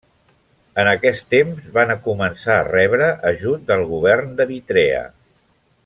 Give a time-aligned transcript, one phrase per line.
[0.83, 5.07] En aquest temps van començar a rebre ajut del govern d'Eritrea.